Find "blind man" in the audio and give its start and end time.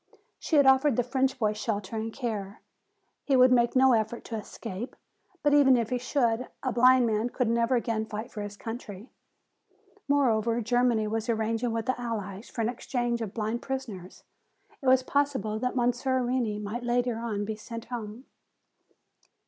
6.71-7.29